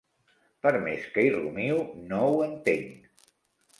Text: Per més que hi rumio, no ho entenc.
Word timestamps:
Per 0.63 0.71
més 0.85 1.03
que 1.17 1.25
hi 1.27 1.29
rumio, 1.35 1.77
no 2.09 2.23
ho 2.31 2.43
entenc. 2.47 3.29